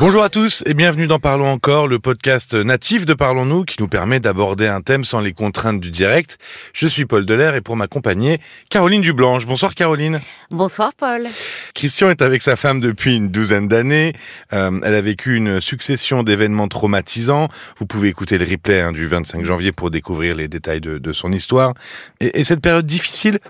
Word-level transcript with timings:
Bonjour 0.00 0.22
à 0.22 0.28
tous 0.28 0.62
et 0.64 0.74
bienvenue 0.74 1.08
dans 1.08 1.18
Parlons 1.18 1.50
encore, 1.50 1.88
le 1.88 1.98
podcast 1.98 2.54
natif 2.54 3.04
de 3.04 3.14
Parlons-nous 3.14 3.64
qui 3.64 3.78
nous 3.80 3.88
permet 3.88 4.20
d'aborder 4.20 4.68
un 4.68 4.80
thème 4.80 5.02
sans 5.02 5.18
les 5.18 5.32
contraintes 5.32 5.80
du 5.80 5.90
direct. 5.90 6.38
Je 6.72 6.86
suis 6.86 7.04
Paul 7.04 7.26
Delair 7.26 7.56
et 7.56 7.60
pour 7.60 7.74
m'accompagner, 7.74 8.38
Caroline 8.70 9.02
Dublanche. 9.02 9.44
Bonsoir 9.44 9.74
Caroline. 9.74 10.20
Bonsoir 10.52 10.92
Paul. 10.96 11.26
Christian 11.74 12.10
est 12.10 12.22
avec 12.22 12.42
sa 12.42 12.54
femme 12.54 12.78
depuis 12.78 13.16
une 13.16 13.30
douzaine 13.30 13.66
d'années. 13.66 14.12
Euh, 14.52 14.70
elle 14.84 14.94
a 14.94 15.00
vécu 15.00 15.34
une 15.34 15.60
succession 15.60 16.22
d'événements 16.22 16.68
traumatisants. 16.68 17.48
Vous 17.80 17.86
pouvez 17.86 18.08
écouter 18.08 18.38
le 18.38 18.48
replay 18.48 18.80
hein, 18.80 18.92
du 18.92 19.08
25 19.08 19.44
janvier 19.44 19.72
pour 19.72 19.90
découvrir 19.90 20.36
les 20.36 20.46
détails 20.46 20.80
de, 20.80 20.98
de 20.98 21.12
son 21.12 21.32
histoire. 21.32 21.74
Et, 22.20 22.38
et 22.38 22.44
cette 22.44 22.60
période 22.60 22.86
difficile 22.86 23.40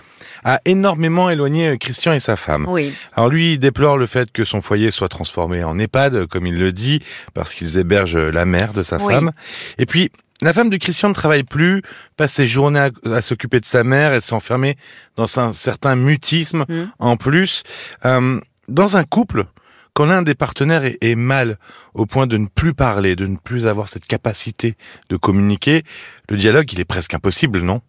a 0.45 0.61
énormément 0.65 1.29
éloigné 1.29 1.77
Christian 1.77 2.15
et 2.15 2.21
sa 2.21 2.37
femme. 2.37 2.65
Oui. 2.69 2.95
Alors 3.15 3.29
lui, 3.29 3.55
il 3.55 3.59
déplore 3.59 3.99
le 3.99 4.07
fait 4.07 4.31
que 4.33 4.47
son 4.47 4.63
foyer 4.63 4.91
soit 4.91 5.09
transformé 5.09 5.63
en 5.63 5.79
EHPAD, 5.79 6.27
comme 6.39 6.47
il 6.47 6.57
le 6.59 6.71
dit, 6.71 7.03
parce 7.35 7.53
qu'ils 7.53 7.79
hébergent 7.79 8.17
la 8.17 8.45
mère 8.45 8.73
de 8.73 8.83
sa 8.85 8.97
Oui. 8.99 9.13
femme. 9.13 9.33
Et 9.77 9.87
puis, 9.87 10.13
la 10.41 10.53
femme 10.53 10.71
de 10.71 10.77
Christian 10.77 11.09
ne 11.09 11.15
travaille 11.15 11.43
plus, 11.43 11.83
passe 12.17 12.35
ses 12.35 12.47
journées 12.47 12.79
à, 12.79 12.91
à 13.17 13.23
s'occuper 13.23 13.59
de 13.59 13.65
sa 13.65 13.83
mère, 13.83 14.13
elle 14.13 14.23
s'enfermait 14.23 14.77
dans 15.17 15.27
un 15.41 15.53
certain 15.53 15.97
mutisme 15.97 16.65
Mm. 16.69 16.85
en 17.01 17.17
plus. 17.17 17.65
Euh, 18.05 18.39
dans 18.69 18.97
un 18.97 19.03
couple, 19.03 19.47
quand 19.95 20.05
l'un 20.07 20.23
des 20.23 20.37
partenaires 20.37 20.85
est, 20.85 20.99
est 21.01 21.17
mal 21.17 21.59
au 21.95 22.07
point 22.07 22.29
de 22.29 22.37
ne 22.37 22.47
plus 22.47 22.73
parler, 22.73 23.17
de 23.17 23.27
ne 23.27 23.37
plus 23.37 23.67
avoir 23.67 23.89
cette 23.89 24.07
capacité 24.07 24.77
de 25.09 25.17
communiquer, 25.17 25.83
le 26.29 26.37
dialogue, 26.37 26.73
il 26.73 26.79
est 26.79 26.85
presque 26.85 27.15
impossible, 27.15 27.59
non? 27.63 27.81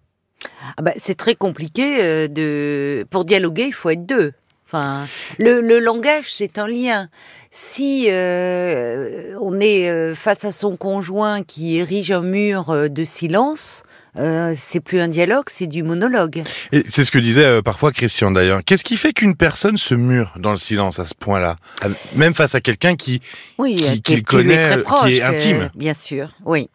Ah 0.77 0.81
bah, 0.81 0.94
c'est 0.97 1.13
très 1.16 1.36
compliqué 1.36 1.97
euh, 2.02 2.27
de 2.27 3.05
pour 3.11 3.25
dialoguer, 3.25 3.66
il 3.67 3.73
faut 3.73 3.91
être 3.91 4.08
deux. 4.08 4.34
Enfin, 4.72 5.08
le, 5.40 5.62
le 5.62 5.80
langage, 5.80 6.32
c'est 6.32 6.59
un 6.59 6.68
lien. 6.68 7.09
Si 7.50 8.05
euh, 8.09 9.34
on 9.42 9.59
est 9.59 9.90
euh, 9.90 10.14
face 10.14 10.45
à 10.45 10.52
son 10.52 10.78
conjoint 10.78 11.42
qui 11.42 11.78
érige 11.78 12.12
un 12.12 12.22
mur 12.22 12.70
euh, 12.70 12.88
de 12.88 13.03
silence, 13.03 13.81
euh, 14.17 14.53
c'est 14.56 14.80
plus 14.80 15.00
un 15.00 15.08
dialogue, 15.08 15.45
c'est 15.47 15.66
du 15.66 15.81
monologue. 15.81 16.44
Et 16.72 16.84
c'est 16.88 17.03
ce 17.03 17.09
que 17.09 17.17
disait 17.17 17.44
euh, 17.45 17.62
parfois 17.64 17.92
Christian 17.92 18.30
d'ailleurs. 18.30 18.59
Qu'est-ce 18.64 18.84
qui 18.84 18.97
fait 18.97 19.14
qu'une 19.14 19.36
personne 19.36 19.78
se 19.78 19.95
mure 19.95 20.34
dans 20.38 20.52
le 20.52 20.58
silence 20.58 21.00
à 21.00 21.06
ce 21.06 21.16
point-là? 21.16 21.56
À- 21.81 21.88
Même 22.16 22.36
face 22.36 22.53
à 22.53 22.62
quelqu'un 22.62 22.95
qui... 22.95 23.22
Oui, 23.58 23.78
Qui- 23.78 24.02
qui, 24.03 24.22
connaît, 24.23 24.62
très 24.70 24.78
qui 24.78 24.84
proche, 24.84 25.12
est 25.12 25.22
intime. 25.23 25.70
bien 25.75 25.95
sûr, 25.95 26.30
oui. 26.45 26.70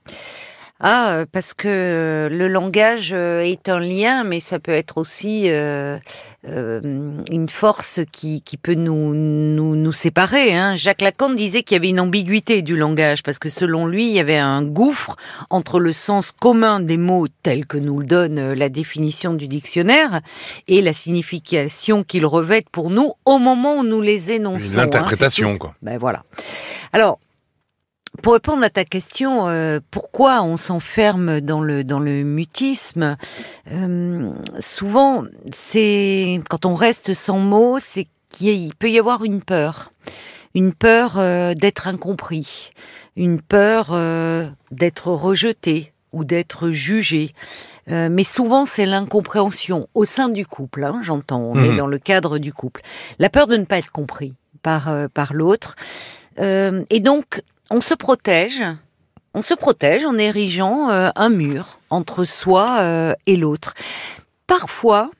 Ah, 0.81 1.13
euh, 1.13 1.27
parce 1.31 1.55
que 1.55 2.29
le 2.31 2.49
langage 2.49 3.11
euh, 3.13 3.41
est 3.43 3.69
un 3.69 3.79
lien, 3.79 4.25
mais 4.25 4.41
ça 4.41 4.59
peut 4.59 4.73
être 4.73 4.99
aussi 4.99 5.45
euh, 5.49 5.99
euh, 6.49 6.81
une 7.31 7.49
force 7.49 8.01
qui, 8.11 8.43
qui 8.43 8.57
peut 8.57 8.75
nous, 8.75 9.15
nous, 9.15 9.77
nous 9.77 9.93
séparer. 9.93 10.53
Hein. 10.55 10.75
Jacques 10.75 11.01
Lacan 11.01 11.31
disait 11.31 11.63
qu'il 11.63 11.77
y 11.77 11.79
avait 11.79 11.91
une 11.91 12.01
ambiguïté 12.01 12.61
du 12.63 12.77
langage, 12.77 13.23
parce 13.23 13.39
que 13.39 13.49
selon 13.49 13.87
lui, 13.87 14.09
il 14.09 14.13
y 14.15 14.19
avait 14.21 14.37
un 14.37 14.63
gouffre 14.63 15.15
entre 15.49 15.79
le 15.79 15.93
sens 15.93 16.33
commun 16.33 16.81
des 16.81 16.99
mots 16.99 17.29
tel 17.45 17.67
que 17.67 17.79
nous 17.79 18.01
le 18.01 18.07
donne 18.07 18.39
euh, 18.41 18.55
la 18.57 18.69
définition 18.69 19.33
du 19.33 19.47
dictionnaire 19.47 20.21
et 20.67 20.83
la 20.83 20.93
signification 20.93 22.03
qu'ils 22.03 22.27
revêtent 22.27 22.69
pour 22.69 22.91
nous 22.91 23.13
au 23.25 23.39
moment 23.39 23.77
où 23.77 23.85
nous 23.85 24.01
les 24.01 24.33
énonçons. 24.33 24.75
hein. 24.79 24.83
L'interprétation, 24.83 25.53
tout. 25.53 25.59
quoi. 25.61 25.75
Ben 25.83 25.99
voilà. 25.99 26.25
Alors, 26.93 27.21
pour 28.23 28.35
répondre 28.35 28.63
à 28.65 28.71
ta 28.71 28.85
question, 28.85 29.49
euh, 29.49 29.81
pourquoi 29.91 30.43
on 30.43 30.57
s'enferme 30.57 31.41
dans 31.41 31.61
le 31.61 31.85
dans 31.85 32.01
le 32.01 32.23
mutisme 32.23 33.17
Euh, 33.73 34.31
Souvent, 34.61 35.25
c'est 35.53 36.41
quand 36.49 36.65
on 36.67 36.75
reste 36.75 37.15
sans 37.15 37.39
mots, 37.39 37.79
c'est 37.79 38.07
qu'il 38.31 38.75
peut 38.77 38.91
y 38.91 38.99
avoir 38.99 39.25
une 39.25 39.43
peur, 39.43 39.93
une 40.55 40.73
peur 40.73 41.15
euh, 41.19 41.55
d'être 41.55 41.87
incompris, 41.89 42.73
une 43.17 43.41
peur 43.41 43.89
euh, 43.91 44.47
d'être 44.71 45.09
rejeté 45.09 45.93
ou 46.13 46.25
d'être 46.25 46.71
jugé. 46.71 47.33
Euh, 47.91 48.09
mais 48.11 48.25
souvent, 48.25 48.65
c'est 48.65 48.87
l'incompréhension 48.87 49.89
au 49.95 50.05
sein 50.05 50.29
du 50.31 50.47
couple. 50.47 50.85
hein, 50.85 51.01
J'entends, 51.03 51.41
on 51.43 51.63
est 51.63 51.77
dans 51.77 51.87
le 51.87 51.99
cadre 51.99 52.39
du 52.39 52.53
couple. 52.53 52.81
La 53.19 53.29
peur 53.29 53.47
de 53.47 53.57
ne 53.57 53.65
pas 53.65 53.79
être 53.79 53.93
compris 53.93 54.35
par 54.63 54.89
euh, 54.89 55.09
par 55.13 55.35
l'autre. 55.35 55.75
Euh, 56.41 56.83
et 56.91 57.01
donc, 57.01 57.43
on 57.71 57.81
se 57.81 57.95
protège. 57.95 58.63
On 59.35 59.43
se 59.43 59.55
protège 59.55 60.05
en 60.05 60.17
érigeant 60.17 60.91
euh, 60.91 61.11
un 61.17 61.29
mur 61.29 61.81
entre 61.91 62.25
soi 62.25 62.79
euh, 62.81 63.15
et 63.27 63.37
l'autre. 63.37 63.75
Parfois, 64.47 65.11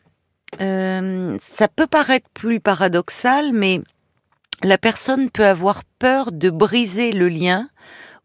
euh, 0.61 1.37
ça 1.41 1.69
peut 1.69 1.89
paraître 1.89 2.29
plus 2.33 2.61
paradoxal, 2.61 3.53
mais 3.53 3.81
la 4.63 4.79
personne 4.79 5.31
peut 5.31 5.47
avoir 5.47 5.83
peur 5.99 6.31
de 6.31 6.51
briser 6.51 7.11
le 7.11 7.29
lien 7.29 7.69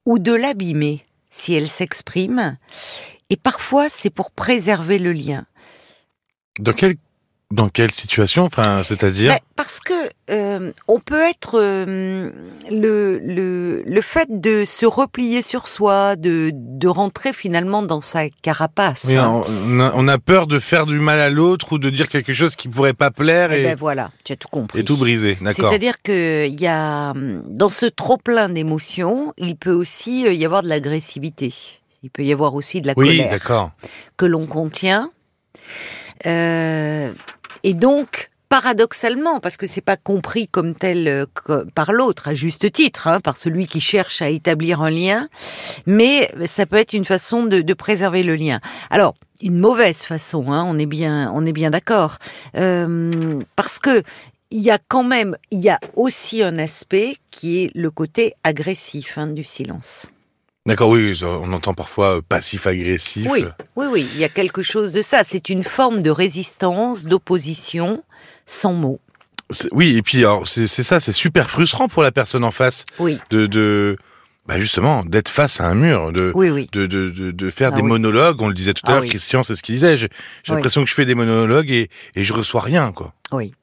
ou 0.06 0.20
de 0.20 0.34
l'abîmer 0.34 1.04
si 1.32 1.54
elle 1.54 1.70
s'exprime. 1.70 2.58
Et 3.30 3.38
parfois, 3.38 3.90
c'est 3.90 4.10
pour 4.10 4.32
préserver 4.32 5.00
le 5.00 5.12
lien. 5.12 5.46
Dans 6.60 6.74
quelle, 6.74 6.96
dans 7.52 7.70
quelle 7.70 7.92
situation? 7.92 8.44
Enfin, 8.44 8.84
c'est-à-dire? 8.84 9.32
Ben, 9.32 9.40
parce 9.56 9.80
que 9.80 9.94
euh, 10.30 10.72
on 10.88 11.00
peut 11.00 11.22
être 11.22 11.60
euh, 11.60 12.32
le, 12.70 13.18
le 13.20 13.84
le 13.86 14.02
fait 14.02 14.28
de 14.30 14.64
se 14.66 14.86
replier 14.86 15.42
sur 15.42 15.68
soi, 15.68 16.16
de 16.16 16.52
de 16.54 16.88
rentrer 16.88 17.34
finalement 17.34 17.82
dans 17.84 18.02
sa 18.02 18.30
carapace. 18.30 19.06
Oui, 19.10 19.18
hein. 19.18 19.42
on, 19.68 19.80
a, 19.80 19.92
on 19.96 20.08
a 20.08 20.18
peur 20.18 20.48
de 20.48 20.60
faire 20.60 20.86
du 20.86 21.00
mal 21.00 21.20
à 21.20 21.30
l'autre 21.30 21.74
ou 21.74 21.80
de 21.80 21.90
dire 21.90 22.08
quelque 22.08 22.34
chose 22.34 22.56
qui 22.56 22.68
pourrait 22.68 22.94
pas 22.94 23.12
plaire 23.12 23.52
Eh 23.52 23.62
et, 23.62 23.64
ben 23.64 23.76
voilà, 23.76 24.12
tu 24.24 24.34
as 24.34 24.36
tout 24.36 24.48
compris. 24.50 24.80
et 24.80 24.84
tout 24.84 24.98
briser. 24.98 25.38
D'accord. 25.42 25.70
C'est-à-dire 25.70 26.02
que 26.04 26.48
il 26.48 26.60
y 26.60 26.68
a 26.68 27.14
dans 27.16 27.70
ce 27.70 27.86
trop 27.86 28.18
plein 28.18 28.50
d'émotions, 28.50 29.34
il 29.38 29.56
peut 29.56 29.74
aussi 29.74 30.28
euh, 30.28 30.34
y 30.34 30.46
avoir 30.46 30.64
de 30.64 30.68
l'agressivité. 30.70 31.54
Il 32.04 32.10
peut 32.10 32.24
y 32.24 32.32
avoir 32.32 32.54
aussi 32.56 32.82
de 32.82 32.88
la 32.88 32.94
Oui, 32.96 33.18
colère 33.18 33.72
que 34.16 34.26
l'on 34.26 34.46
contient. 34.46 35.12
Euh, 36.26 37.12
et 37.64 37.74
donc, 37.74 38.29
paradoxalement, 38.50 39.40
parce 39.40 39.58
que 39.58 39.68
c'est 39.68 39.82
pas 39.82 39.98
compris 39.98 40.48
comme 40.48 40.76
tel 40.76 41.08
euh, 41.08 41.66
par 41.76 41.94
l'autre, 41.94 42.28
à 42.28 42.34
juste 42.34 42.72
titre, 42.72 43.08
hein, 43.08 43.20
par 43.22 43.38
celui 43.38 43.68
qui 43.68 43.80
cherche 43.80 44.22
à 44.22 44.30
établir 44.30 44.82
un 44.82 44.90
lien, 44.90 45.30
mais 45.86 46.32
ça 46.46 46.66
peut 46.66 46.78
être 46.78 46.94
une 46.94 47.06
façon 47.06 47.44
de, 47.44 47.62
de 47.62 47.74
préserver 47.74 48.24
le 48.24 48.36
lien. 48.36 48.60
Alors, 48.90 49.14
une 49.42 49.60
mauvaise 49.60 50.04
façon, 50.04 50.52
hein, 50.52 50.66
on 50.68 50.78
est 50.78 50.88
bien, 50.88 51.32
on 51.34 51.46
est 51.46 51.54
bien 51.54 51.70
d'accord, 51.70 52.18
Euh, 52.56 53.40
parce 53.56 53.80
que 53.80 54.04
il 54.52 54.62
y 54.62 54.72
a 54.72 54.80
quand 54.88 55.04
même, 55.04 55.38
il 55.52 55.60
y 55.60 55.70
a 55.70 55.80
aussi 55.96 56.42
un 56.42 56.58
aspect 56.58 57.18
qui 57.30 57.64
est 57.64 57.72
le 57.76 57.92
côté 57.92 58.34
agressif 58.44 59.18
hein, 59.18 59.28
du 59.28 59.44
silence. 59.44 60.08
D'accord, 60.70 60.90
oui, 60.90 61.20
on 61.24 61.52
entend 61.52 61.74
parfois 61.74 62.18
euh, 62.18 62.22
passif-agressif. 62.22 63.28
Oui, 63.30 63.44
oui, 63.76 63.88
oui, 63.92 64.08
il 64.14 64.20
y 64.20 64.24
a 64.24 64.30
quelque 64.30 64.62
chose 64.62 64.94
de 64.94 65.02
ça. 65.02 65.24
C'est 65.26 65.50
une 65.50 65.64
forme 65.64 66.02
de 66.04 66.12
résistance, 66.12 67.06
d'opposition, 67.06 68.04
sans 68.46 68.74
mots. 68.74 69.00
Oui, 69.72 69.98
et 69.98 70.04
puis 70.04 70.24
c'est 70.46 70.68
ça, 70.68 71.00
c'est 71.00 71.12
super 71.12 71.50
frustrant 71.50 71.88
pour 71.88 72.04
la 72.04 72.12
personne 72.12 72.44
en 72.44 72.52
face 72.52 72.86
Oui, 73.00 73.18
de, 73.32 73.48
de 73.48 73.98
bah 74.46 74.60
justement 74.60 75.04
d'être 75.04 75.30
face 75.30 75.60
à 75.60 75.66
un 75.68 75.74
mur, 75.74 76.12
de 76.12 76.32
oui, 76.36 76.52
oui. 76.52 76.70
de, 76.72 76.86
de, 76.86 77.10
de, 77.10 77.32
de 77.32 77.50
faire 77.50 77.72
Ah 77.74 77.76
des 77.76 77.82
oui. 77.82 77.88
monologues. 77.88 78.40
On 78.44 78.48
le 78.48 78.54
disait 78.54 78.76
tout 78.76 78.84
à 78.86 78.92
Ah 78.92 78.94
l'heure. 79.00 79.06
Christian, 79.06 79.42
c'est 79.42 79.56
ce 79.56 79.64
qu'il 79.64 79.74
disait. 79.74 79.98
J'ai 79.98 80.08
l'impression 80.50 80.84
que 80.84 80.90
je 80.90 80.94
fais 80.94 81.06
des 81.06 81.16
monologues 81.16 81.72
et, 81.72 81.90
et 82.16 82.24
je 82.24 82.32
reçois 82.34 82.62
rien, 82.62 82.92
quoi. 82.92 83.14
Oui. 83.32 83.54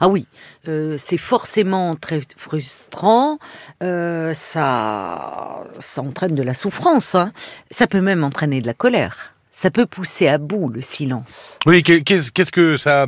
Ah 0.00 0.08
oui, 0.08 0.26
euh, 0.68 0.96
c'est 0.98 1.18
forcément 1.18 1.94
très 1.94 2.20
frustrant. 2.36 3.38
euh, 3.82 4.34
ça, 4.34 5.64
ça 5.80 6.02
entraîne 6.02 6.34
de 6.34 6.42
la 6.42 6.54
souffrance. 6.54 7.14
hein. 7.14 7.32
Ça 7.70 7.86
peut 7.86 8.00
même 8.00 8.24
entraîner 8.24 8.60
de 8.60 8.66
la 8.66 8.74
colère. 8.74 9.34
Ça 9.50 9.70
peut 9.70 9.86
pousser 9.86 10.28
à 10.28 10.38
bout 10.38 10.68
le 10.68 10.80
silence. 10.80 11.58
Oui, 11.66 11.82
que- 11.82 11.98
qu'est-ce 11.98 12.30
qu'est-ce 12.30 12.52
que 12.52 12.76
ça 12.76 13.06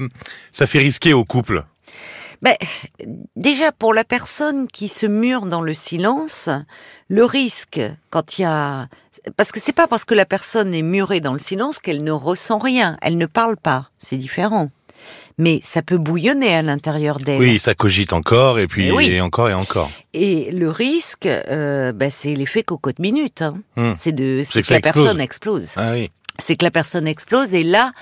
ça 0.51 0.67
fait 0.67 0.81
risquer 0.81 1.13
au 1.13 1.25
couple? 1.25 1.65
Ben, 2.43 2.57
déjà 3.37 3.71
pour 3.71 3.95
la 3.95 4.03
personne 4.03 4.67
qui 4.67 4.89
se 4.89 5.07
mure 5.07 5.47
dans 5.47 5.61
le 5.61 5.75
silence, 5.75 6.49
le 7.09 7.25
risque 7.25 7.81
quand 8.11 8.39
il 8.39 8.43
y 8.43 8.45
a 8.45 8.89
parce 9.37 9.53
que 9.53 9.61
c'est 9.61 9.73
pas 9.73 9.87
parce 9.87 10.05
que 10.05 10.15
la 10.15 10.27
personne 10.27 10.75
est 10.75 10.83
murée 10.83 11.21
dans 11.21 11.33
le 11.33 11.39
silence 11.39 11.79
qu'elle 11.79 12.03
ne 12.03 12.11
ressent 12.11 12.59
rien, 12.59 12.97
elle 13.03 13.17
ne 13.17 13.27
parle 13.27 13.57
pas, 13.57 13.91
c'est 13.99 14.17
différent. 14.17 14.71
Mais 15.39 15.61
ça 15.63 15.83
peut 15.83 15.99
bouillonner 15.99 16.55
à 16.55 16.63
l'intérieur 16.63 17.19
d'elle. 17.19 17.39
Oui, 17.41 17.59
ça 17.59 17.75
cogite 17.75 18.13
encore 18.13 18.59
et 18.59 18.67
puis 18.67 18.89
Eh 18.89 18.93
oui. 18.93 19.11
et 19.11 19.21
encore 19.21 19.49
et 19.49 19.55
encore. 19.55 19.91
Et 20.15 20.51
le 20.53 20.71
risque, 20.71 21.27
euh, 21.27 21.93
ben, 21.93 22.11
c'est 22.11 22.35
l'effet 22.35 22.63
cocotte 22.63 22.99
minute. 22.99 23.43
hein. 23.43 23.55
Hmm. 23.77 23.93
C'est 23.97 24.13
de, 24.13 24.43
C'est 24.45 24.63
que 24.63 24.71
la 24.73 24.79
explose. 24.79 25.05
personne 25.05 25.21
explose. 25.21 25.71
Ah 25.77 25.93
oui. 25.93 26.11
C'est 26.39 26.57
que 26.57 26.65
la 26.65 26.71
personne 26.71 27.07
explose 27.07 27.55
et 27.55 27.63
là, 27.63 27.93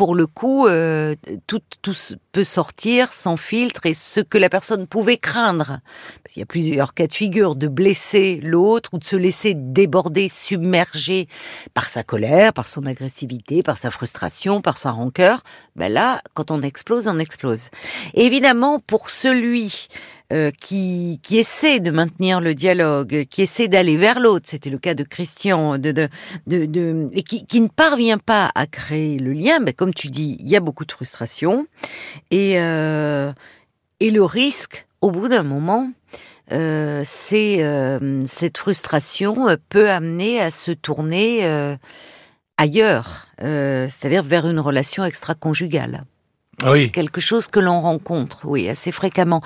pour 0.00 0.14
le 0.14 0.26
coup, 0.26 0.66
euh, 0.66 1.14
tout, 1.46 1.60
tout 1.82 1.94
peut 2.32 2.42
sortir 2.42 3.12
sans 3.12 3.36
filtre 3.36 3.84
et 3.84 3.92
ce 3.92 4.20
que 4.20 4.38
la 4.38 4.48
personne 4.48 4.86
pouvait 4.86 5.18
craindre. 5.18 5.80
Parce 6.24 6.38
y 6.38 6.42
a 6.42 6.46
plusieurs 6.46 6.94
cas 6.94 7.06
de 7.06 7.12
figure 7.12 7.54
de 7.54 7.68
blesser 7.68 8.40
l'autre 8.42 8.94
ou 8.94 8.98
de 8.98 9.04
se 9.04 9.16
laisser 9.16 9.52
déborder, 9.54 10.30
submerger 10.30 11.28
par 11.74 11.90
sa 11.90 12.02
colère, 12.02 12.54
par 12.54 12.66
son 12.66 12.86
agressivité, 12.86 13.62
par 13.62 13.76
sa 13.76 13.90
frustration, 13.90 14.62
par 14.62 14.78
sa 14.78 14.90
rancœur. 14.90 15.42
Ben 15.76 15.92
là, 15.92 16.22
quand 16.32 16.50
on 16.50 16.62
explose, 16.62 17.06
on 17.06 17.18
explose. 17.18 17.68
Évidemment, 18.14 18.80
pour 18.80 19.10
celui 19.10 19.88
euh, 20.32 20.52
qui, 20.60 21.18
qui 21.24 21.38
essaie 21.38 21.80
de 21.80 21.90
maintenir 21.90 22.40
le 22.40 22.54
dialogue, 22.54 23.26
qui 23.28 23.42
essaie 23.42 23.66
d'aller 23.66 23.96
vers 23.96 24.20
l'autre, 24.20 24.46
c'était 24.48 24.70
le 24.70 24.78
cas 24.78 24.94
de 24.94 25.02
Christian, 25.02 25.76
de, 25.76 25.90
de, 25.90 26.08
de, 26.46 27.08
et 27.12 27.24
qui, 27.24 27.44
qui, 27.46 27.60
ne 27.60 27.66
parvient 27.66 28.18
pas 28.18 28.52
à 28.54 28.68
créer 28.68 29.18
le 29.18 29.32
lien, 29.32 29.58
mais 29.58 29.72
comme 29.72 29.89
tu 29.92 30.08
dis, 30.08 30.36
il 30.40 30.48
y 30.48 30.56
a 30.56 30.60
beaucoup 30.60 30.84
de 30.84 30.92
frustration 30.92 31.66
et, 32.30 32.60
euh, 32.60 33.32
et 34.00 34.10
le 34.10 34.24
risque, 34.24 34.86
au 35.00 35.10
bout 35.10 35.28
d'un 35.28 35.42
moment, 35.42 35.90
euh, 36.52 37.02
c'est 37.04 37.62
euh, 37.62 38.24
cette 38.26 38.58
frustration 38.58 39.46
peut 39.68 39.90
amener 39.90 40.40
à 40.40 40.50
se 40.50 40.70
tourner 40.72 41.44
ailleurs, 42.56 43.28
c'est-à-dire 43.38 44.22
vers 44.22 44.48
une 44.48 44.60
relation 44.60 45.04
extra-conjugale. 45.04 46.04
Oui. 46.66 46.90
Quelque 46.90 47.20
chose 47.20 47.46
que 47.46 47.60
l'on 47.60 47.80
rencontre, 47.80 48.40
oui, 48.44 48.68
assez 48.68 48.92
fréquemment. 48.92 49.42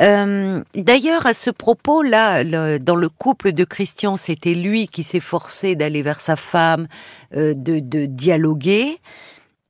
Euh, 0.00 0.62
D'ailleurs, 0.74 1.26
à 1.26 1.34
ce 1.34 1.50
propos-là, 1.50 2.44
le, 2.44 2.78
dans 2.78 2.96
le 2.96 3.08
couple 3.08 3.52
de 3.52 3.64
Christian, 3.64 4.16
c'était 4.16 4.54
lui 4.54 4.86
qui 4.86 5.02
s'est 5.02 5.20
forcé 5.20 5.74
d'aller 5.74 6.02
vers 6.02 6.20
sa 6.20 6.36
femme, 6.36 6.86
euh, 7.34 7.54
de, 7.54 7.78
de, 7.78 8.06
dialoguer. 8.06 8.98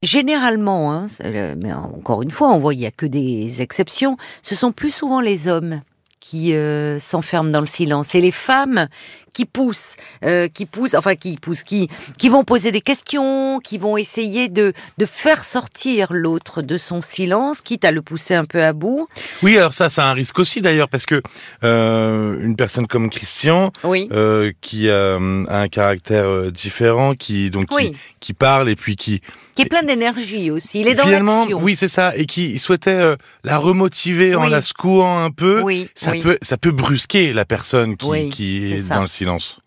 Généralement, 0.02 0.92
hein, 0.92 1.06
mais 1.24 1.72
encore 1.72 2.22
une 2.22 2.30
fois, 2.30 2.50
on 2.50 2.60
voit 2.60 2.72
il 2.72 2.80
y 2.80 2.86
a 2.86 2.92
que 2.92 3.06
des 3.06 3.62
exceptions. 3.62 4.16
Ce 4.42 4.54
sont 4.54 4.70
plus 4.70 4.94
souvent 4.94 5.20
les 5.20 5.48
hommes 5.48 5.80
qui 6.20 6.54
euh, 6.54 6.98
s'enferment 6.98 7.50
dans 7.50 7.60
le 7.60 7.66
silence 7.66 8.14
et 8.14 8.20
les 8.20 8.30
femmes 8.30 8.88
qui 9.32 9.44
poussent, 9.46 9.94
euh, 10.24 10.48
qui 10.48 10.66
poussent, 10.66 10.94
enfin 10.94 11.14
qui 11.14 11.36
poussent, 11.36 11.62
qui 11.62 11.88
qui 12.18 12.28
vont 12.28 12.44
poser 12.44 12.72
des 12.72 12.80
questions, 12.80 13.60
qui 13.60 13.78
vont 13.78 13.96
essayer 13.96 14.48
de 14.48 14.72
de 14.98 15.06
faire 15.06 15.44
sortir 15.44 16.08
l'autre 16.12 16.62
de 16.62 16.78
son 16.78 17.00
silence, 17.00 17.60
quitte 17.60 17.84
à 17.84 17.90
le 17.92 18.02
pousser 18.02 18.34
un 18.34 18.44
peu 18.44 18.62
à 18.62 18.72
bout. 18.72 19.08
Oui, 19.42 19.56
alors 19.56 19.72
ça, 19.74 19.90
c'est 19.90 20.00
un 20.00 20.12
risque 20.12 20.38
aussi 20.38 20.60
d'ailleurs 20.60 20.88
parce 20.88 21.06
que 21.06 21.20
euh, 21.64 22.38
une 22.40 22.56
personne 22.56 22.86
comme 22.86 23.10
Christian, 23.10 23.72
Oui. 23.84 24.08
euh, 24.12 24.52
qui 24.60 24.88
a, 24.90 25.16
un 25.16 25.68
caractère 25.68 26.50
différent, 26.52 27.14
qui 27.14 27.50
donc 27.50 27.66
Oui. 27.70 27.92
qui, 27.92 27.96
qui 28.20 28.32
parle 28.32 28.68
et 28.68 28.76
puis 28.76 28.96
qui 28.96 29.20
Qui 29.56 29.62
est 29.62 29.66
plein 29.66 29.82
d'énergie 29.82 30.50
aussi. 30.50 30.80
Il 30.80 30.88
est 30.88 30.94
dans 30.94 31.04
finalement, 31.04 31.40
l'action. 31.40 31.60
oui, 31.62 31.76
c'est 31.76 31.88
ça, 31.88 32.16
et 32.16 32.26
qui 32.26 32.58
souhaitait 32.58 33.16
la 33.44 33.58
remotiver 33.58 34.34
en 34.34 34.46
la 34.46 34.62
secouant 34.62 35.24
un 35.24 35.30
peu. 35.30 35.60
Oui, 35.62 35.88
Ça 35.94 36.12
peut, 36.12 36.38
ça 36.42 36.56
peut 36.56 36.70
brusquer 36.72 37.32
la 37.32 37.44
personne 37.44 37.96
qui, 37.96 38.28
qui 38.30 38.72
est 38.72 38.78
ça. 38.78 38.96
dans 38.96 39.00
le 39.02 39.06
silence. 39.06 39.17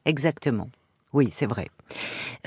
Exactement. 0.06 0.70
Oui, 1.14 1.28
c'est 1.30 1.46
vrai. 1.46 1.68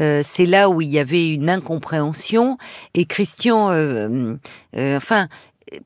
Euh, 0.00 0.22
c'est 0.24 0.46
là 0.46 0.70
où 0.70 0.80
il 0.80 0.88
y 0.88 0.98
avait 0.98 1.28
une 1.28 1.50
incompréhension 1.50 2.56
et 2.94 3.04
Christian, 3.04 3.70
euh, 3.70 4.36
euh, 4.76 4.96
enfin, 4.96 5.28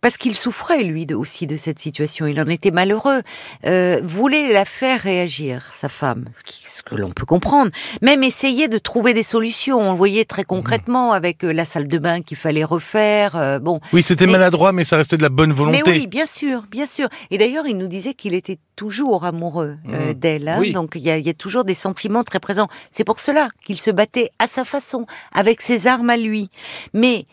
parce 0.00 0.16
qu'il 0.16 0.34
souffrait 0.34 0.82
lui 0.82 1.06
de- 1.06 1.14
aussi 1.14 1.46
de 1.46 1.56
cette 1.56 1.78
situation, 1.78 2.26
il 2.26 2.40
en 2.40 2.46
était 2.46 2.70
malheureux, 2.70 3.22
euh, 3.66 4.00
voulait 4.04 4.52
la 4.52 4.64
faire 4.64 5.00
réagir, 5.00 5.70
sa 5.72 5.88
femme, 5.88 6.26
ce, 6.36 6.42
qui- 6.44 6.62
ce 6.68 6.82
que 6.82 6.94
l'on 6.94 7.10
peut 7.10 7.26
comprendre, 7.26 7.70
même 8.02 8.22
essayer 8.22 8.68
de 8.68 8.78
trouver 8.78 9.14
des 9.14 9.22
solutions. 9.22 9.80
On 9.80 9.92
le 9.92 9.98
voyait 9.98 10.24
très 10.24 10.44
concrètement 10.44 11.12
avec 11.12 11.44
euh, 11.44 11.52
la 11.52 11.64
salle 11.64 11.88
de 11.88 11.98
bain 11.98 12.20
qu'il 12.22 12.36
fallait 12.36 12.64
refaire. 12.64 13.36
euh, 13.36 13.58
bon, 13.58 13.78
Oui, 13.92 14.02
c'était 14.02 14.26
Mais- 14.26 14.32
maladroit, 14.32 14.72
mais 14.72 14.84
ça 14.84 14.96
restait 14.96 15.16
de 15.16 15.22
la 15.22 15.28
bonne 15.28 15.52
volonté. 15.52 15.82
mais 15.86 15.92
oui, 15.92 16.06
bien 16.06 16.26
sûr, 16.26 16.62
bien 16.70 16.86
sûr. 16.86 17.08
Et 17.30 17.38
d'ailleurs, 17.38 17.66
il 17.66 17.76
nous 17.78 17.88
disait 17.88 18.14
qu'il 18.14 18.34
était 18.34 18.58
toujours 18.76 19.24
amoureux 19.24 19.76
euh, 19.92 20.10
Mmh. 20.10 20.14
d'elle. 20.14 20.48
hein. 20.48 20.56
Oui. 20.60 20.72
Donc 20.72 20.92
il 20.94 21.02
y, 21.02 21.04
y 21.10 21.28
a 21.28 21.34
toujours 21.34 21.64
des 21.64 21.74
sentiments 21.74 22.24
très 22.24 22.38
présents. 22.40 22.68
C'est 22.92 23.04
pour 23.04 23.18
cela 23.20 23.48
qu'il 23.64 23.78
se 23.80 23.90
battait 23.90 24.30
à 24.38 24.46
sa 24.46 24.64
façon, 24.64 25.06
avec 25.32 25.60
ses 25.60 25.86
armes 25.86 26.10
à 26.10 26.16
lui. 26.16 26.50
Mais 26.94 27.26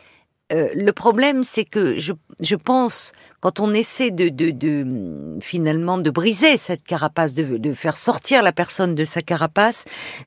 euh, 0.53 0.69
le 0.75 0.91
problème, 0.93 1.43
c'est 1.43 1.65
que 1.65 1.97
je, 1.97 2.13
je 2.39 2.55
pense, 2.55 3.13
quand 3.39 3.59
on 3.59 3.73
essaie 3.73 4.11
de, 4.11 4.29
de, 4.29 4.51
de 4.51 5.39
finalement 5.41 5.97
de 5.97 6.09
briser 6.11 6.57
cette 6.57 6.83
carapace, 6.83 7.33
de, 7.33 7.57
de 7.57 7.73
faire 7.73 7.97
sortir 7.97 8.43
la 8.43 8.51
personne 8.51 8.93
de 8.93 9.05
sa 9.05 9.21
carapace, 9.21 9.85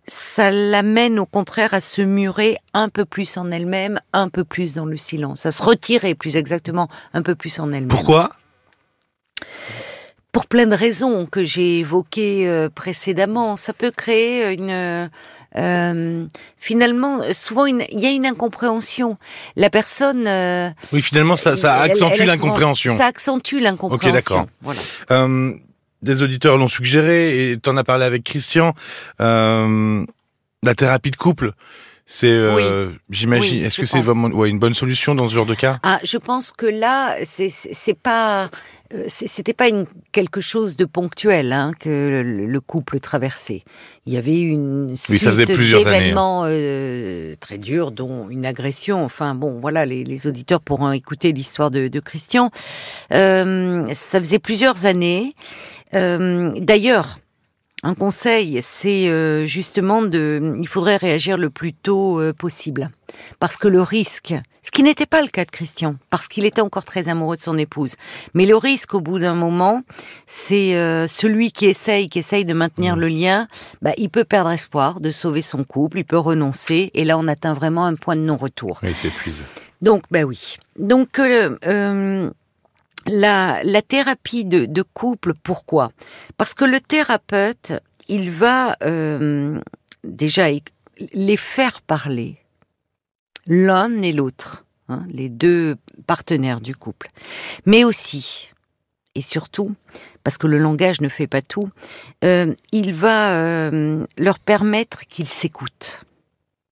ça 0.09 0.51
l'amène 0.51 1.21
au 1.21 1.27
contraire 1.27 1.73
à 1.73 1.81
se 1.81 2.03
murer 2.03 2.57
un 2.75 2.89
peu 2.89 3.05
plus 3.05 3.37
en 3.37 3.51
elle-même, 3.53 4.01
un 4.13 4.29
peu 4.29 4.43
plus 4.43 4.75
dans 4.75 4.87
le 4.87 4.97
silence, 4.97 5.47
à 5.47 5.53
se 5.53 5.63
retirer 5.63 6.17
plus 6.17 6.37
exactement 6.37 6.89
un 7.13 7.23
peu 7.23 7.37
plus 7.37 7.61
en 7.61 7.73
elle-même. 7.73 7.89
Pourquoi? 7.89 8.33
Pour 10.33 10.47
plein 10.47 10.67
de 10.67 10.75
raisons 10.75 11.27
que 11.27 11.45
j'ai 11.45 11.79
évoquées 11.79 12.49
euh, 12.49 12.69
précédemment, 12.69 13.57
ça 13.57 13.73
peut 13.73 13.91
créer 13.91 14.53
une 14.53 14.71
euh, 14.71 15.09
euh, 15.57 16.27
finalement 16.59 17.23
souvent 17.33 17.65
il 17.65 17.87
y 17.93 18.07
a 18.07 18.11
une 18.11 18.27
incompréhension. 18.27 19.17
La 19.57 19.71
personne 19.71 20.27
euh, 20.27 20.69
Oui, 20.93 21.01
finalement, 21.01 21.37
ça, 21.37 21.53
accentue 21.81 22.25
l'incompréhension. 22.25 22.97
Ça 22.97 23.07
accentue 23.07 23.59
l'incompréhension. 23.61 24.09
Ok, 24.11 24.15
d'accord. 24.15 24.47
Voilà. 24.61 24.81
Euh, 25.11 25.55
des 26.03 26.23
auditeurs 26.23 26.59
l'ont 26.59 26.69
suggéré 26.69 27.51
et 27.51 27.59
t'en 27.59 27.77
as 27.77 27.85
parlé 27.85 28.05
avec 28.05 28.25
Christian. 28.25 28.75
La 29.19 30.75
thérapie 30.75 31.13
de 31.13 31.17
couple, 31.17 31.53
c'est, 32.11 32.27
euh, 32.27 32.89
j'imagine, 33.11 33.59
Oui, 33.59 33.65
est-ce 33.67 33.79
que 33.79 33.85
c'est 33.85 34.01
vraiment 34.01 34.29
ouais, 34.29 34.49
une 34.49 34.59
bonne 34.59 34.73
solution 34.73 35.15
dans 35.15 35.29
ce 35.29 35.35
genre 35.35 35.45
de 35.45 35.55
cas? 35.55 35.79
Ah, 35.83 36.01
je 36.03 36.17
pense 36.17 36.53
que 36.53 36.65
là, 36.65 37.17
c'est 37.23 37.99
pas, 37.99 38.49
euh, 38.95 39.05
c'était 39.09 39.53
pas 39.53 39.69
une, 39.69 39.85
quelque 40.11 40.41
chose 40.41 40.75
de 40.77 40.87
ponctuel 40.87 41.53
hein, 41.53 41.73
que 41.79 42.23
le, 42.25 42.47
le 42.47 42.61
couple 42.63 42.99
traversait. 42.99 43.63
Il 44.07 44.15
y 44.15 44.17
avait 44.17 44.41
une 44.41 44.97
suite 44.97 45.27
années, 45.27 45.43
hein. 45.43 45.45
d'événements 45.45 46.45
euh, 46.47 47.35
très 47.41 47.59
durs, 47.59 47.91
dont 47.91 48.31
une 48.31 48.47
agression. 48.47 49.05
Enfin 49.05 49.35
bon, 49.35 49.61
voilà, 49.61 49.85
les, 49.85 50.03
les 50.03 50.27
auditeurs 50.27 50.63
pourront 50.63 50.93
écouter 50.93 51.33
l'histoire 51.33 51.71
de, 51.71 51.89
de 51.89 52.01
Christian. 52.01 52.51
Ça 53.11 54.19
faisait 54.19 54.39
plusieurs 54.39 54.87
années. 54.87 55.35
D'ailleurs. 55.93 57.19
Un 57.85 57.95
conseil, 57.95 58.59
c'est 58.61 59.09
euh, 59.09 59.47
justement 59.47 60.03
de, 60.03 60.57
il 60.61 60.67
faudrait 60.67 60.97
réagir 60.97 61.39
le 61.39 61.49
plus 61.49 61.73
tôt 61.73 62.21
euh, 62.21 62.33
possible, 62.33 62.91
parce 63.39 63.57
que 63.57 63.69
le 63.69 63.83
risque, 63.83 64.35
ce 64.63 64.73
qui 64.73 64.83
n'était 64.83 65.07
pas 65.07 65.23
le 65.23 65.29
cas 65.29 65.45
de 65.45 65.51
Christian, 65.51 65.95
parce 66.11 66.27
qu'il 66.27 66.45
était 66.45 66.61
encore 66.61 66.85
très 66.85 67.09
amoureux 67.09 67.37
de 67.37 67.43
son 67.43 67.57
épouse, 67.57 67.95
mais 68.35 68.47
le 68.47 68.57
risque 68.57 68.95
au 68.95 69.01
bout 69.01 69.21
d'un 69.21 69.37
moment, 69.37 69.83
c'est 70.27 70.75
euh, 70.75 71.07
celui 71.07 71.53
qui 71.53 71.67
essaye, 71.67 72.09
qui 72.09 72.19
essaye 72.19 72.45
de 72.45 72.55
maintenir 72.55 72.97
Mmh. 72.97 73.01
le 73.01 73.09
lien, 73.09 73.49
bah, 73.83 73.93
il 73.97 74.11
peut 74.11 74.25
perdre 74.25 74.51
espoir 74.51 75.01
de 75.01 75.11
sauver 75.11 75.43
son 75.43 75.65
couple, 75.65 75.99
il 75.99 76.05
peut 76.05 76.19
renoncer, 76.19 76.91
et 76.95 77.05
là 77.05 77.19
on 77.19 77.29
atteint 77.29 77.55
vraiment 77.55 77.85
un 77.87 77.95
point 77.95 78.17
de 78.17 78.23
non-retour. 78.23 78.81
Il 78.83 78.95
s'épuise. 78.95 79.45
Donc, 79.81 80.03
ben 80.11 80.25
oui. 80.25 80.57
Donc, 80.79 81.19
euh, 81.19 81.57
euh, 81.67 82.31
la, 83.09 83.83
thérapie 83.83 84.45
de, 84.45 84.83
couple, 84.83 85.35
pourquoi? 85.35 85.93
Parce 86.37 86.55
que 86.55 86.65
le 86.65 86.81
thérapeute, 86.81 87.73
il 88.09 88.31
va 88.31 88.77
euh, 88.83 89.61
déjà 90.05 90.47
les 91.13 91.37
faire 91.37 91.83
parler, 91.83 92.39
l'un 93.47 94.01
et 94.03 94.13
l'autre, 94.13 94.67
hein, 94.89 95.05
les 95.11 95.29
deux 95.29 95.77
partenaires 96.07 96.61
du 96.61 96.75
couple, 96.75 97.09
mais 97.67 97.85
aussi 97.85 98.53
et 99.19 99.21
surtout, 99.21 99.75
parce 100.23 100.39
que 100.39 100.47
le 100.47 100.59
langage 100.59 101.01
ne 101.01 101.09
fait 101.09 101.27
pas 101.27 101.43
tout, 101.43 101.69
euh, 102.25 102.55
il 102.71 102.95
va 102.95 103.33
euh, 103.33 104.07
leur 104.17 104.39
permettre 104.39 105.07
qu'ils 105.09 105.29
s'écoutent, 105.29 106.05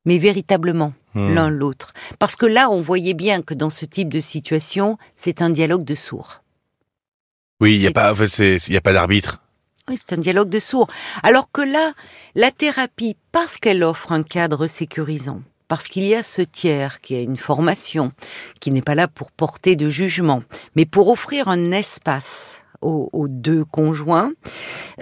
mais 0.05 0.19
véritablement 0.19 0.93
Hmm. 1.17 1.35
l'un 1.35 1.49
l'autre. 1.49 1.95
Parce 2.19 2.37
que 2.37 2.45
là, 2.45 2.69
on 2.69 2.83
voyait 2.83 3.15
bien 3.15 3.41
que 3.41 3.55
dans 3.55 3.71
ce 3.71 3.87
type 3.87 4.13
de 4.13 4.21
situation, 4.21 4.99
c'est 5.15 5.41
un 5.41 5.49
dialogue 5.49 5.83
de 5.83 5.95
sourds. 5.95 6.43
Oui, 7.59 7.77
il 7.77 7.81
y 7.81 7.87
a 7.87 7.91
pas, 7.91 8.13
en 8.13 8.15
fait, 8.15 8.69
y 8.69 8.77
a 8.77 8.83
pas 8.83 8.93
d'arbitre. 8.93 9.41
Oui, 9.89 9.99
c'est 9.99 10.15
un 10.15 10.21
dialogue 10.21 10.51
de 10.51 10.59
sourds. 10.59 10.89
Alors 11.23 11.51
que 11.51 11.63
là, 11.63 11.95
la 12.35 12.51
thérapie, 12.51 13.17
parce 13.33 13.57
qu'elle 13.57 13.83
offre 13.83 14.13
un 14.13 14.23
cadre 14.23 14.67
sécurisant, 14.67 15.41
parce 15.69 15.87
qu'il 15.87 16.05
y 16.05 16.15
a 16.15 16.23
ce 16.23 16.43
tiers 16.43 17.01
qui 17.01 17.15
a 17.15 17.23
une 17.23 17.39
formation, 17.39 18.13
qui 18.61 18.71
n'est 18.71 18.83
pas 18.83 18.95
là 18.95 19.09
pour 19.09 19.33
porter 19.33 19.75
de 19.75 19.89
jugement, 19.89 20.43
mais 20.75 20.85
pour 20.85 21.09
offrir 21.09 21.49
un 21.49 21.73
espace 21.73 22.63
aux, 22.83 23.09
aux 23.15 23.29
deux 23.29 23.65
conjoints, 23.65 24.33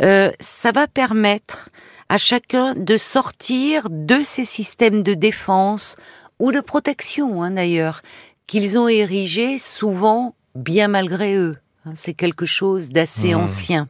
euh, 0.01 0.31
ça 0.39 0.71
va 0.71 0.87
permettre 0.87 1.71
à 2.15 2.17
chacun 2.17 2.75
de 2.77 2.97
sortir 2.97 3.89
de 3.91 4.23
ces 4.23 4.45
systèmes 4.45 5.03
de 5.03 5.15
défense 5.15 5.97
ou 6.39 6.53
de 6.53 6.61
protection, 6.61 7.43
hein, 7.43 7.51
d'ailleurs, 7.51 8.03
qu'ils 8.47 8.79
ont 8.79 8.87
érigés 8.87 9.59
souvent 9.59 10.37
bien 10.55 10.87
malgré 10.87 11.35
eux. 11.35 11.57
Hein, 11.85 11.91
C'est 11.97 12.15
quelque 12.15 12.47
chose 12.47 12.91
d'assez 12.91 13.35
Mmh. 13.35 13.41
ancien. 13.41 13.89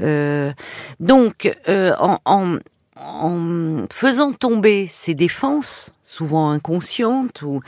Euh, 0.00 0.52
donc, 1.00 1.52
euh, 1.68 1.96
en, 1.98 2.20
en, 2.24 2.58
en 2.94 3.86
faisant 3.90 4.32
tomber 4.32 4.86
ses 4.86 5.16
défenses, 5.16 5.92
souvent 6.04 6.50
inconscientes, 6.50 7.42
ou, 7.42 7.60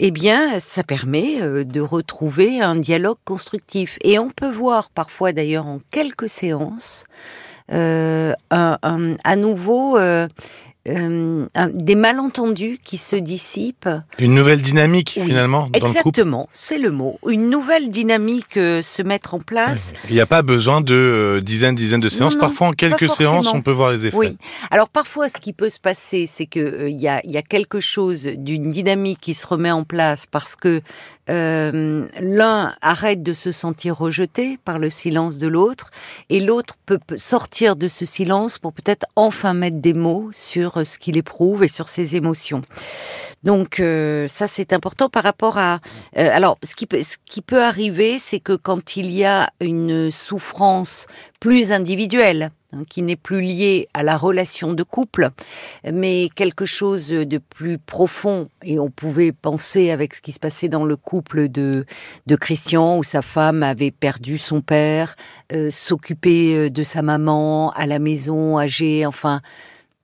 eh 0.00 0.10
bien, 0.10 0.58
ça 0.58 0.82
permet 0.82 1.40
euh, 1.40 1.62
de 1.62 1.80
retrouver 1.80 2.60
un 2.60 2.74
dialogue 2.74 3.18
constructif. 3.24 3.96
Et 4.02 4.18
on 4.18 4.28
peut 4.28 4.50
voir 4.50 4.90
parfois, 4.90 5.30
d'ailleurs, 5.30 5.68
en 5.68 5.78
quelques 5.92 6.28
séances, 6.28 7.04
un, 7.72 8.78
un- 8.82 9.14
à 9.24 9.36
nouveau 9.36 9.96
euh, 9.98 10.28
euh, 10.88 11.46
un- 11.54 11.68
des 11.72 11.94
malentendus 11.94 12.78
qui 12.82 12.96
se 12.96 13.14
dissipent. 13.14 13.88
Une 14.18 14.34
nouvelle 14.34 14.60
dynamique 14.60 15.14
Oui, 15.20 15.26
finalement 15.28 15.68
dans 15.68 15.78
le 15.78 15.78
couple. 15.80 15.86
Exactement, 15.90 16.48
c'est 16.50 16.78
le 16.78 16.90
mot. 16.90 17.20
Une 17.28 17.48
nouvelle 17.50 17.88
dynamique 17.90 18.56
euh, 18.56 18.82
se 18.82 19.00
mettre 19.02 19.34
en 19.34 19.38
place. 19.38 19.92
Il 20.08 20.14
n'y 20.14 20.20
a 20.20 20.26
pas 20.26 20.42
besoin 20.42 20.80
de 20.80 20.94
euh, 20.94 21.40
dizaines, 21.40 21.76
dizaines 21.76 22.00
de 22.00 22.08
séances. 22.08 22.34
non, 22.34 22.40
Parfois, 22.40 22.66
en 22.68 22.72
quelques 22.72 23.08
séances, 23.08 23.46
on 23.54 23.62
peut 23.62 23.70
voir 23.70 23.92
les 23.92 24.06
effets. 24.06 24.16
Oui. 24.16 24.36
Alors 24.72 24.88
parfois, 24.88 25.28
ce 25.28 25.40
qui 25.40 25.52
peut 25.52 25.70
se 25.70 25.78
passer, 25.78 26.26
c'est 26.26 26.46
que 26.46 26.58
euh, 26.58 26.88
il 26.90 27.00
y, 27.00 27.06
a, 27.08 27.20
il 27.24 27.30
y 27.30 27.36
a 27.38 27.42
quelque 27.42 27.78
chose 27.78 28.24
d'une 28.26 28.70
dynamique 28.70 29.20
qui 29.20 29.34
se 29.34 29.46
remet 29.46 29.70
en 29.70 29.84
place 29.84 30.26
parce 30.26 30.56
que 30.56 30.80
euh, 31.30 32.08
l'un 32.20 32.74
arrête 32.82 33.22
de 33.22 33.32
se 33.32 33.52
sentir 33.52 33.96
rejeté 33.96 34.58
par 34.64 34.80
le 34.80 34.90
silence 34.90 35.38
de 35.38 35.46
l'autre 35.46 35.90
et 36.30 36.40
l'autre 36.40 36.76
peut, 36.84 36.98
sortir 37.16 37.76
de 37.76 37.86
ce 37.86 38.04
silence 38.04 38.58
pour 38.58 38.72
peut-être 38.72 39.06
enfin 39.14 39.54
mettre 39.54 39.76
des 39.76 39.94
mots 39.94 40.30
sur 40.32 40.78
euh, 40.78 40.84
ce 40.84 40.98
qu'il 40.98 41.16
éprouve 41.16 41.62
et 41.62 41.68
sur 41.68 41.88
ses 41.88 42.16
émotions. 42.16 42.62
Donc 43.44 43.78
euh, 43.78 44.26
ça 44.26 44.48
c'est 44.48 44.72
important 44.72 45.08
par 45.08 45.22
rapport 45.22 45.58
à 45.58 45.78
alors 46.16 46.58
ce 46.64 46.74
qui 46.74 46.86
peut 46.86 47.02
ce 47.02 47.16
qui 47.24 47.40
peut 47.40 47.62
arriver 47.62 48.18
c'est 48.18 48.40
que 48.40 48.54
quand 48.54 48.96
il 48.96 49.12
y 49.12 49.24
a 49.24 49.50
une 49.60 50.10
souffrance 50.10 51.06
plus 51.38 51.70
individuelle 51.70 52.50
hein, 52.72 52.82
qui 52.88 53.02
n'est 53.02 53.16
plus 53.16 53.40
liée 53.40 53.88
à 53.94 54.02
la 54.02 54.16
relation 54.16 54.72
de 54.72 54.82
couple 54.82 55.30
mais 55.92 56.28
quelque 56.34 56.64
chose 56.64 57.08
de 57.08 57.38
plus 57.38 57.78
profond. 57.78 58.48
Et 58.62 58.78
on 58.78 58.90
pouvait 58.90 59.32
penser 59.32 59.90
avec 59.90 60.14
ce 60.14 60.20
qui 60.20 60.32
se 60.32 60.40
passait 60.40 60.68
dans 60.68 60.84
le 60.84 60.96
couple 60.96 61.48
de 61.48 61.84
de 62.26 62.36
Christian 62.36 62.98
où 62.98 63.02
sa 63.04 63.22
femme 63.22 63.62
avait 63.62 63.90
perdu 63.90 64.38
son 64.38 64.60
père 64.60 65.16
euh, 65.52 65.70
s'occuper 65.70 66.54
euh, 66.56 66.70
de 66.70 66.82
sa 66.82 67.02
maman 67.02 67.70
à 67.72 67.86
la 67.86 67.98
maison 67.98 68.58
âgée 68.58 69.06
enfin 69.06 69.40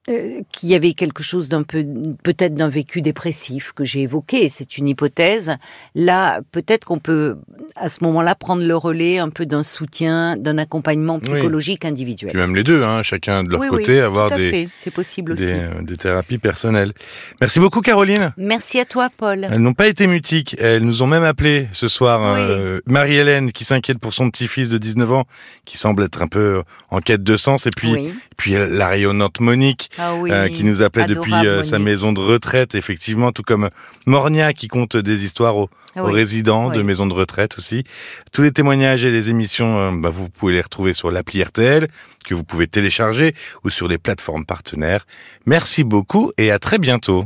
euh, 0.08 0.40
qu'il 0.52 0.68
y 0.70 0.74
avait 0.74 0.92
quelque 0.92 1.22
chose 1.22 1.48
d'un 1.48 1.62
peu, 1.62 1.84
peut-être 2.22 2.54
d'un 2.54 2.68
vécu 2.68 3.02
dépressif 3.02 3.72
que 3.72 3.84
j'ai 3.84 4.02
évoqué, 4.02 4.48
c'est 4.48 4.78
une 4.78 4.88
hypothèse. 4.88 5.56
Là, 5.94 6.40
peut-être 6.52 6.84
qu'on 6.84 6.98
peut, 6.98 7.36
à 7.76 7.88
ce 7.88 8.02
moment-là, 8.04 8.34
prendre 8.34 8.64
le 8.64 8.76
relais 8.76 9.18
un 9.18 9.28
peu 9.28 9.46
d'un 9.46 9.62
soutien, 9.62 10.36
d'un 10.36 10.58
accompagnement 10.58 11.18
psychologique 11.20 11.84
individuel. 11.84 12.32
Puis 12.32 12.40
même 12.40 12.56
les 12.56 12.64
deux, 12.64 12.82
hein, 12.82 13.02
chacun 13.02 13.44
de 13.44 13.50
leur 13.50 13.60
oui, 13.60 13.68
côté, 13.68 13.92
oui, 13.94 13.98
avoir 14.00 14.30
des, 14.30 14.68
c'est 14.72 14.90
possible 14.90 15.34
des, 15.34 15.44
aussi. 15.44 15.52
euh, 15.54 15.82
des 15.82 15.96
thérapies 15.96 16.38
personnelles. 16.38 16.92
Merci 17.40 17.60
beaucoup, 17.60 17.80
Caroline. 17.80 18.32
Merci 18.36 18.80
à 18.80 18.84
toi, 18.84 19.08
Paul. 19.16 19.46
Elles 19.50 19.60
n'ont 19.60 19.74
pas 19.74 19.88
été 19.88 20.06
mutiques. 20.06 20.56
Elles 20.58 20.82
nous 20.84 21.02
ont 21.02 21.06
même 21.06 21.24
appelé 21.24 21.68
ce 21.72 21.88
soir. 21.88 22.20
Oui. 22.20 22.40
euh, 22.40 22.80
Marie-Hélène 22.86 23.52
qui 23.52 23.64
s'inquiète 23.64 23.98
pour 23.98 24.14
son 24.14 24.30
petit-fils 24.30 24.68
de 24.68 24.78
19 24.78 25.12
ans, 25.12 25.24
qui 25.64 25.76
semble 25.76 26.02
être 26.04 26.22
un 26.22 26.28
peu 26.28 26.62
en 26.90 27.00
quête 27.00 27.22
de 27.22 27.36
sens. 27.36 27.66
Et 27.66 27.70
puis, 27.76 27.92
oui. 27.92 28.14
puis 28.36 28.52
la 28.52 28.88
rayonnante 28.88 29.40
Monique. 29.40 29.90
Ah 29.98 30.14
oui. 30.14 30.30
euh, 30.30 30.48
qui 30.48 30.64
nous 30.64 30.82
appelait 30.82 31.06
depuis 31.06 31.32
euh, 31.34 31.62
sa 31.64 31.78
maison 31.78 32.12
de 32.12 32.20
retraite, 32.20 32.74
effectivement, 32.74 33.32
tout 33.32 33.42
comme 33.42 33.68
Mornia 34.06 34.52
qui 34.52 34.68
compte 34.68 34.96
des 34.96 35.24
histoires 35.24 35.56
aux, 35.56 35.68
Ah 35.96 36.04
aux 36.04 36.08
oui. 36.08 36.14
résidents 36.14 36.70
de 36.70 36.82
maisons 36.82 37.06
de 37.06 37.14
retraite 37.14 37.58
aussi. 37.58 37.84
Tous 38.32 38.42
les 38.42 38.52
témoignages 38.52 39.04
et 39.04 39.10
les 39.10 39.28
émissions, 39.28 39.78
euh, 39.78 39.90
bah, 39.92 40.10
vous 40.10 40.28
pouvez 40.28 40.52
les 40.54 40.60
retrouver 40.60 40.92
sur 40.92 41.10
l'appli 41.10 41.42
RTL, 41.42 41.88
que 42.24 42.34
vous 42.34 42.44
pouvez 42.44 42.66
télécharger, 42.68 43.34
ou 43.64 43.70
sur 43.70 43.88
les 43.88 43.98
plateformes 43.98 44.44
partenaires. 44.46 45.06
Merci 45.46 45.84
beaucoup 45.84 46.32
et 46.38 46.50
à 46.50 46.58
très 46.58 46.78
bientôt. 46.78 47.24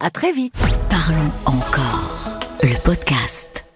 À 0.00 0.10
très 0.10 0.32
vite. 0.32 0.54
Parlons 0.90 1.32
encore. 1.44 2.38
Le 2.62 2.80
podcast. 2.82 3.67